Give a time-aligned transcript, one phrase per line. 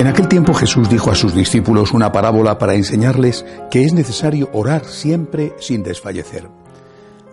[0.00, 4.48] En aquel tiempo Jesús dijo a sus discípulos una parábola para enseñarles que es necesario
[4.54, 6.48] orar siempre sin desfallecer.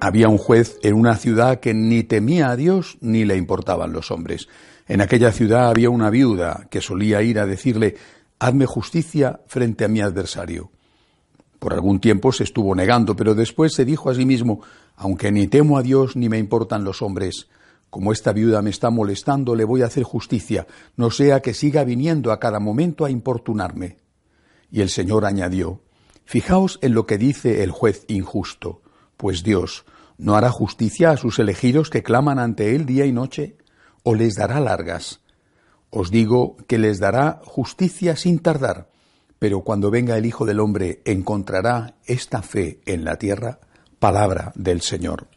[0.00, 4.10] Había un juez en una ciudad que ni temía a Dios ni le importaban los
[4.10, 4.48] hombres.
[4.88, 7.94] En aquella ciudad había una viuda que solía ir a decirle,
[8.40, 10.72] hazme justicia frente a mi adversario.
[11.60, 14.62] Por algún tiempo se estuvo negando, pero después se dijo a sí mismo,
[14.96, 17.46] aunque ni temo a Dios ni me importan los hombres,
[17.90, 21.84] como esta viuda me está molestando, le voy a hacer justicia, no sea que siga
[21.84, 23.98] viniendo a cada momento a importunarme.
[24.70, 25.82] Y el Señor añadió,
[26.24, 28.82] Fijaos en lo que dice el juez injusto,
[29.16, 29.86] pues Dios
[30.18, 33.56] no hará justicia a sus elegidos que claman ante Él día y noche,
[34.02, 35.20] o les dará largas.
[35.90, 38.90] Os digo que les dará justicia sin tardar,
[39.38, 43.60] pero cuando venga el Hijo del Hombre encontrará esta fe en la tierra,
[43.98, 45.28] palabra del Señor.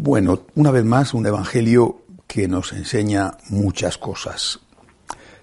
[0.00, 4.60] Bueno, una vez más, un evangelio que nos enseña muchas cosas.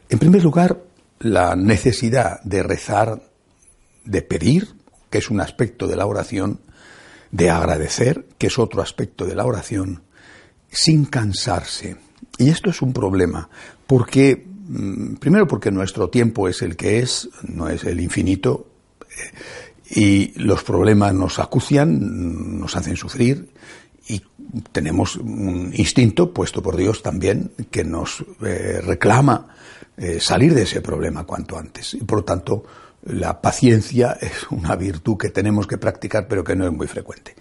[0.08, 0.82] En primer lugar,
[1.20, 3.22] la necesidad de rezar,
[4.06, 4.70] de pedir,
[5.10, 6.62] que es un aspecto de la oración,
[7.32, 10.04] de agradecer, que es otro aspecto de la oración,
[10.72, 11.98] sin cansarse.
[12.38, 13.50] Y esto es un problema,
[13.86, 18.70] porque, mm, primero porque nuestro tiempo es el que es, no es el infinito,
[19.02, 19.32] eh,
[19.88, 23.50] y los problemas nos acucian, nos hacen sufrir,
[24.08, 24.22] y
[24.72, 29.48] tenemos un instinto puesto por Dios también que nos eh, reclama
[29.98, 31.94] eh, salir de ese problema cuanto antes.
[31.96, 32.64] Y por lo tanto,
[33.04, 37.36] la paciencia es una virtud que tenemos que practicar, pero que no es muy frecuente.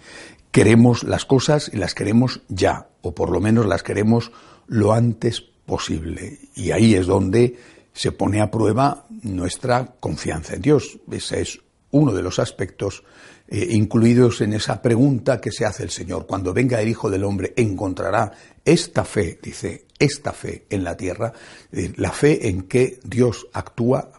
[0.51, 4.31] Queremos las cosas y las queremos ya, o por lo menos las queremos
[4.67, 6.39] lo antes posible.
[6.55, 7.57] Y ahí es donde
[7.93, 10.97] se pone a prueba nuestra confianza en Dios.
[11.11, 11.59] Ese es
[11.95, 13.03] uno de los aspectos
[13.47, 16.25] eh, incluidos en esa pregunta que se hace el Señor.
[16.25, 18.31] Cuando venga el Hijo del Hombre, encontrará
[18.63, 21.31] esta fe, dice, esta fe en la tierra,
[21.71, 24.11] la fe en que Dios actúa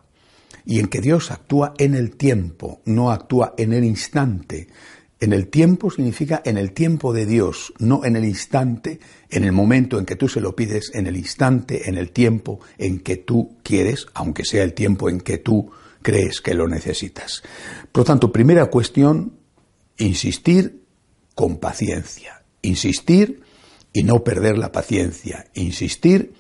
[0.65, 4.69] y en que Dios actúa en el tiempo, no actúa en el instante.
[5.19, 9.01] En el tiempo significa en el tiempo de Dios, no en el instante,
[9.31, 12.61] en el momento en que tú se lo pides, en el instante, en el tiempo
[12.79, 15.71] en que tú quieres, aunque sea el tiempo en que tú
[16.07, 17.43] crees que lo necesitas.
[17.91, 19.41] Por lo tanto, primera cuestión,
[19.99, 20.85] insistir
[21.35, 23.43] con paciencia, insistir
[23.93, 26.35] y no perder la paciencia, insistir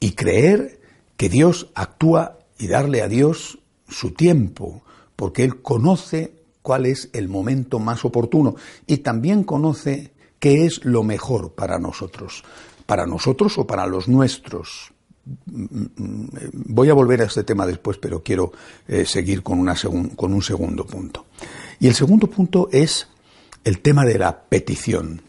[0.00, 0.80] y creer
[1.16, 4.82] que Dios actúa y darle a Dios su tiempo,
[5.14, 8.56] porque Él conoce cuál es el momento más oportuno
[8.88, 12.42] y también conoce qué es lo mejor para nosotros,
[12.86, 14.91] para nosotros o para los nuestros.
[15.24, 18.52] Voy a volver a este tema después, pero quiero
[18.88, 19.76] eh, seguir con, una
[20.16, 21.26] con un segundo punto.
[21.78, 23.06] Y el segundo punto es
[23.64, 25.22] el tema de la petición.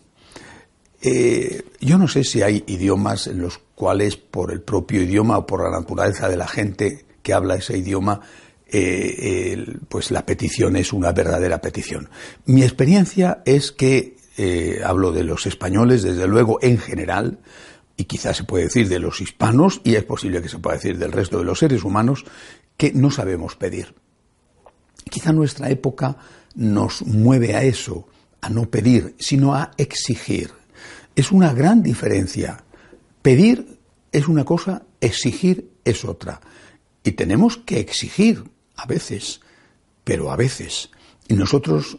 [1.02, 5.46] Eh, yo no sé si hay idiomas en los cuales, por el propio idioma o
[5.46, 8.22] por la naturaleza de la gente que habla ese idioma,
[8.68, 12.10] eh, pues la petición es una verdadera petición.
[12.46, 14.18] Mi experiencia es que,
[14.84, 17.38] hablo de los españoles, desde luego, en general,
[17.96, 20.98] y quizás se puede decir de los hispanos, y es posible que se pueda decir
[20.98, 22.26] del resto de los seres humanos,
[22.78, 23.94] que no sabemos pedir.
[25.10, 26.18] Quizá nuestra época
[26.56, 28.08] nos mueve a eso,
[28.42, 30.52] a no pedir, sino a exigir.
[31.16, 32.64] Es una gran diferencia.
[33.22, 33.80] Pedir
[34.12, 36.42] es una cosa, exigir es otra.
[37.04, 38.44] Y tenemos que exigir
[38.76, 39.42] a veces,
[40.04, 40.90] pero a veces.
[41.28, 41.98] Y nosotros,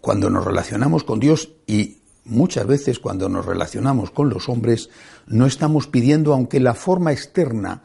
[0.00, 4.90] cuando nos relacionamos con Dios y muchas veces cuando nos relacionamos con los hombres
[5.26, 7.82] no estamos pidiendo, aunque la forma externa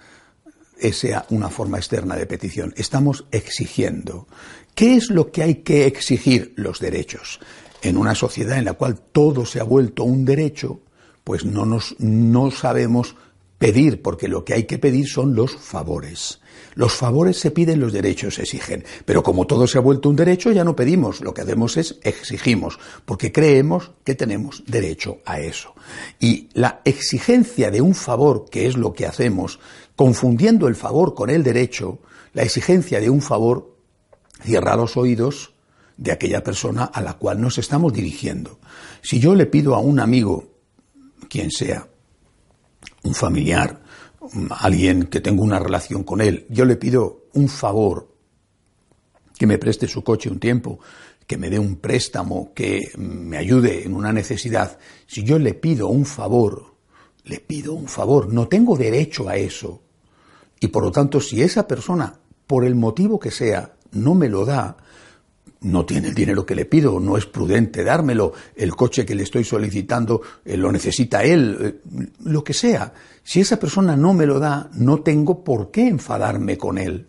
[0.94, 4.28] sea una forma externa de petición, estamos exigiendo.
[4.76, 6.54] ¿Qué es lo que hay que exigir?
[6.56, 7.40] Los derechos.
[7.82, 10.80] En una sociedad en la cual todo se ha vuelto un derecho,
[11.24, 13.16] pues no, nos, no sabemos
[13.60, 16.40] pedir, porque lo que hay que pedir son los favores.
[16.76, 18.86] Los favores se piden, los derechos se exigen.
[19.06, 22.00] Pero como todo se ha vuelto un derecho, ya no pedimos, lo que hacemos es
[22.04, 25.76] exigimos, porque creemos que tenemos derecho a eso.
[26.20, 29.60] Y la exigencia de un favor, que es lo que hacemos,
[29.96, 32.00] confundiendo el favor con el derecho,
[32.34, 33.76] la exigencia de un favor
[34.42, 35.54] cierra los oídos
[35.98, 38.60] de aquella persona a la cual nos estamos dirigiendo.
[39.02, 40.48] Si yo le pido a un amigo,
[41.30, 41.90] quien sea,
[43.04, 43.82] un familiar,
[44.50, 48.16] alguien que tengo una relación con él, yo le pido un favor,
[49.38, 50.80] que me preste su coche un tiempo,
[51.26, 55.88] que me dé un préstamo, que me ayude en una necesidad, si yo le pido
[55.88, 56.76] un favor,
[57.24, 59.84] le pido un favor, no tengo derecho a eso.
[60.60, 64.46] Y por lo tanto, si esa persona, por el motivo que sea, no me lo
[64.46, 64.78] da,
[65.62, 69.24] no tiene el dinero que le pido, no es prudente dármelo, el coche que le
[69.24, 72.94] estoy solicitando eh, lo necesita él, eh, lo que sea.
[73.24, 77.08] Si esa persona no me lo da, no tengo por qué enfadarme con él.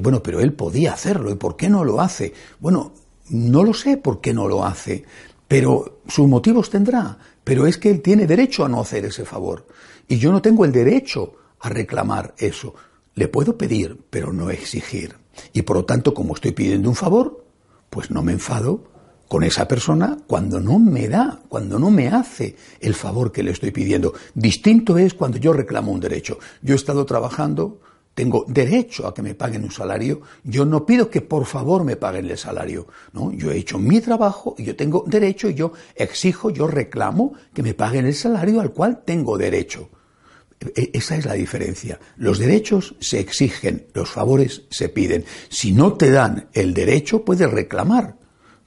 [0.00, 2.32] Bueno, pero él podía hacerlo, ¿y por qué no lo hace?
[2.60, 2.92] Bueno,
[3.30, 5.04] no lo sé por qué no lo hace,
[5.48, 9.66] pero sus motivos tendrá, pero es que él tiene derecho a no hacer ese favor.
[10.08, 12.74] Y yo no tengo el derecho a reclamar eso.
[13.14, 15.16] Le puedo pedir, pero no exigir.
[15.52, 17.41] Y por lo tanto, como estoy pidiendo un favor,
[17.92, 18.84] pues no me enfado
[19.28, 23.50] con esa persona cuando no me da, cuando no me hace el favor que le
[23.50, 24.14] estoy pidiendo.
[24.34, 26.38] Distinto es cuando yo reclamo un derecho.
[26.62, 27.80] Yo he estado trabajando
[28.14, 31.96] tengo derecho a que me paguen un salario, yo no pido que por favor me
[31.96, 33.32] paguen el salario, ¿no?
[33.32, 37.62] Yo he hecho mi trabajo y yo tengo derecho y yo exijo, yo reclamo que
[37.62, 39.88] me paguen el salario al cual tengo derecho.
[40.74, 41.98] E, esa es la diferencia.
[42.16, 45.24] Los derechos se exigen, los favores se piden.
[45.48, 48.16] Si no te dan el derecho, puedes reclamar,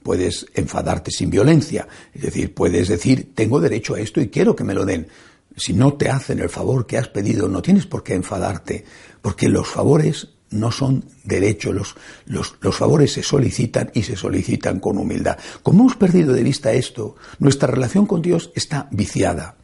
[0.02, 4.64] puedes enfadarte sin violencia, es decir, puedes decir, tengo derecho a esto y quiero que
[4.64, 5.08] me lo den.
[5.56, 8.84] Si no te hacen el favor que has pedido, no tienes por qué enfadarte
[9.22, 11.96] porque los favores no son derechos, los,
[12.26, 15.38] los, los, favores se solicitan y se solicitan con humildad.
[15.62, 19.56] Como hemos perdido de vista esto, nuestra relación con Dios está viciada.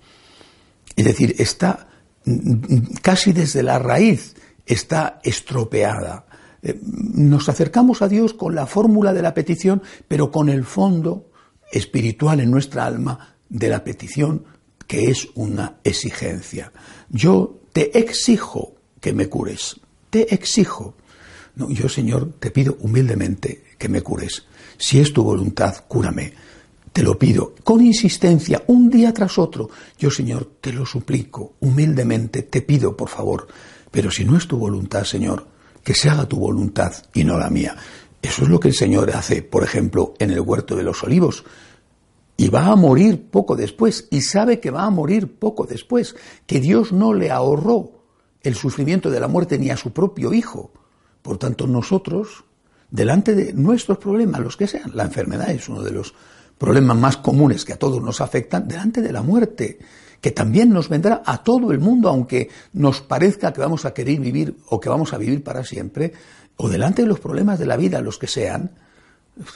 [0.97, 1.89] Es decir, está
[3.03, 4.35] casi desde la raíz,
[4.67, 6.27] está estropeada.
[6.63, 11.31] Eh, nos acercamos a Dios con la fórmula de la petición, pero con el fondo
[11.73, 14.45] espiritual en nuestra alma de la petición,
[14.87, 16.73] que es una exigencia.
[17.09, 19.81] Yo te exijo que me cures.
[20.11, 20.95] Te exijo.
[21.57, 24.47] No, yo, Señor, te pido humildemente que me cures.
[24.79, 26.35] Si es tu voluntad, cúrame.
[26.93, 29.71] Te lo pido con insistencia, un día tras otro.
[29.99, 33.49] Yo, Señor, te lo suplico, humildemente, te pido, por favor.
[33.91, 35.47] Pero si no es tu voluntad, Señor,
[35.83, 37.77] que se haga tu voluntad y no la mía.
[38.21, 41.45] Eso es lo que el Señor hace, por ejemplo, en el huerto de los olivos.
[42.37, 46.15] Y va a morir poco después, y sabe que va a morir poco después,
[46.47, 48.05] que Dios no le ahorró
[48.43, 50.73] el sufrimiento de la muerte ni a su propio hijo.
[51.23, 52.45] Por tanto, nosotros,
[52.91, 56.15] delante de nuestros problemas, los que sean, la enfermedad es uno de los
[56.63, 59.81] problemas más comunes que a todos nos afectan, delante de la muerte,
[60.21, 64.21] que también nos vendrá a todo el mundo, aunque nos parezca que vamos a querer
[64.21, 66.13] vivir o que vamos a vivir para siempre,
[66.55, 68.71] o delante de los problemas de la vida, los que sean,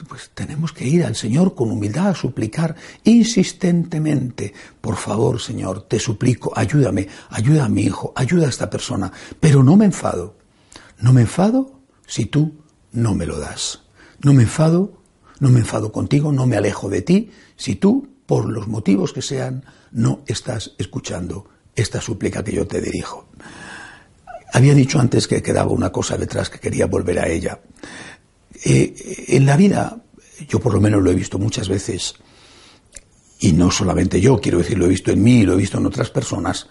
[0.09, 2.75] pues tenemos que ir al Señor con humildad a suplicar
[3.05, 9.13] insistentemente, por favor Señor, te suplico, ayúdame, ayuda a mi hijo, ayuda a esta persona,
[9.39, 10.35] pero no me enfado,
[10.99, 13.83] no me enfado si tú no me lo das,
[14.19, 14.97] no me enfado,
[15.39, 19.21] no me enfado contigo, no me alejo de ti, si tú, por los motivos que
[19.21, 23.27] sean, no estás escuchando esta súplica que yo te dirijo.
[24.53, 27.59] Había dicho antes que quedaba una cosa detrás que quería volver a ella.
[28.63, 30.01] Eh, en la vida,
[30.47, 32.15] yo por lo menos lo he visto muchas veces,
[33.39, 35.85] y no solamente yo, quiero decir, lo he visto en mí, lo he visto en
[35.85, 36.67] otras personas,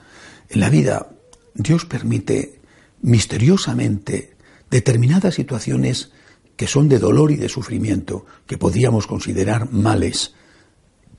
[0.48, 1.08] en la vida
[1.54, 2.60] Dios permite
[3.02, 4.36] misteriosamente
[4.70, 6.10] determinadas situaciones
[6.56, 10.34] que son de dolor y de sufrimiento, que podríamos considerar males,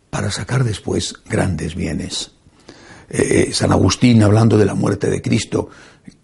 [0.09, 2.31] para sacar después grandes bienes.
[3.09, 5.69] Eh, San Agustín, hablando de la muerte de Cristo,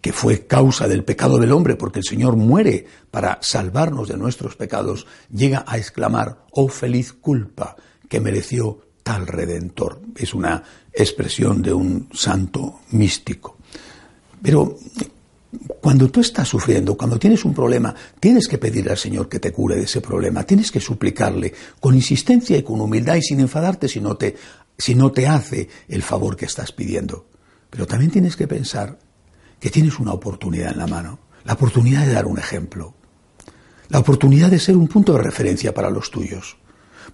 [0.02, 4.56] que fue causa del pecado del hombre, porque el Señor muere para salvarnos de nuestros
[4.56, 7.76] pecados, llega a exclamar, oh feliz culpa
[8.10, 10.02] que mereció tal redentor.
[10.16, 13.58] Es una expresión de un santo místico.
[14.42, 14.78] Pero
[15.82, 19.52] cuando tú estás sufriendo, cuando tienes un problema, tienes que pedirle al Señor que te
[19.52, 23.88] cure de ese problema, tienes que suplicarle con insistencia y con humildad y sin enfadarte
[23.88, 24.36] si no te,
[24.78, 27.28] si no te hace el favor que estás pidiendo.
[27.70, 28.98] Pero también tienes que pensar
[29.60, 32.96] que tienes una oportunidad en la mano, la oportunidad de dar un ejemplo,
[33.90, 36.58] la oportunidad de ser un punto de referencia para los tuyos.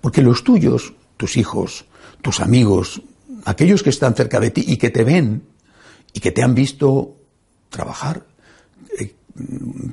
[0.02, 1.86] Porque los tuyos, tus hijos,
[2.22, 3.02] tus amigos,
[3.46, 5.44] aquellos que están cerca de ti y que te ven
[6.14, 7.18] y que te han visto
[7.70, 8.29] trabajar,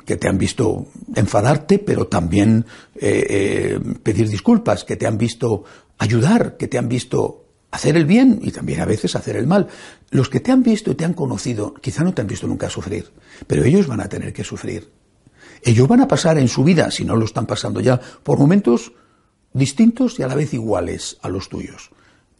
[0.05, 5.65] que te han visto enfadarte, pero también eh, eh, pedir disculpas, que te han visto
[5.99, 9.69] ayudar, que te han visto hacer el bien y también a veces hacer el mal.
[10.11, 12.71] Los que te han visto y te han conocido, quizá no te han visto nunca
[12.71, 13.13] sufrir,
[13.47, 14.91] pero ellos van a tener que sufrir.
[15.63, 18.93] Ellos van a pasar en su vida, si no lo están pasando ya, por momentos
[19.53, 21.91] distintos y a la vez iguales a los tuyos.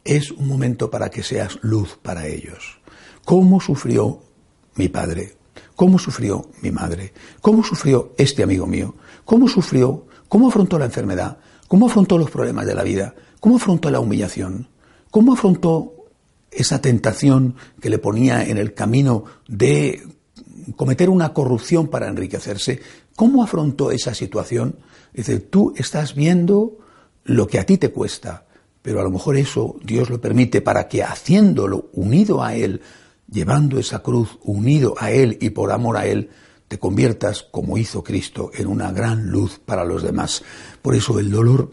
[0.03, 2.79] Es un momento para que seas luz para ellos.
[3.25, 4.21] ¿Cómo sufrió
[4.75, 5.36] mi padre?
[5.77, 7.13] ¿Cómo sufrió mi madre?
[7.39, 8.95] ¿Cómo sufrió este amigo mío?
[9.25, 10.07] ¿Cómo sufrió?
[10.27, 11.37] ¿Cómo afrontó la enfermedad?
[11.67, 13.13] ¿Cómo afrontó los problemas de la vida?
[13.39, 14.69] ¿Cómo afrontó la humillación?
[15.11, 15.93] ¿Cómo afrontó
[16.49, 20.01] esa tentación que le ponía en el camino de
[20.75, 22.81] cometer una corrupción para enriquecerse?
[23.15, 24.77] ¿Cómo afrontó esa situación?
[25.13, 26.79] Dice, tú estás viendo
[27.23, 28.47] lo que a ti te cuesta,
[28.81, 32.81] pero a lo mejor eso Dios lo permite para que haciéndolo unido a Él,
[33.29, 36.29] llevando esa cruz unido a Él y por amor a Él,
[36.67, 40.43] te conviertas, como hizo Cristo, en una gran luz para los demás.
[40.81, 41.71] Por eso el dolor,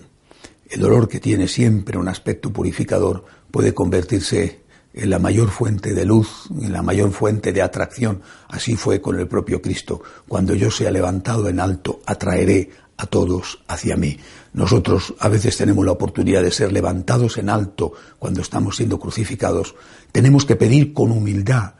[0.71, 6.05] el dolor que tiene siempre un aspecto purificador, puede convertirse en la mayor fuente de
[6.05, 8.23] luz, en la mayor fuente de atracción.
[8.49, 10.01] Así fue con el propio Cristo.
[10.29, 14.19] Cuando yo sea levantado en alto, atraeré a todos hacia mí.
[14.53, 19.75] Nosotros a veces tenemos la oportunidad de ser levantados en alto cuando estamos siendo crucificados.
[20.13, 21.75] Tenemos que pedir con humildad,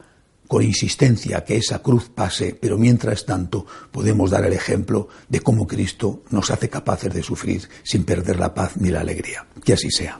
[0.47, 5.65] con insistencia que esa cruz pase, pero mientras tanto podemos dar el ejemplo de cómo
[5.65, 9.47] Cristo nos hace capaces de sufrir sin perder la paz ni la alegría.
[9.63, 10.19] Que así sea.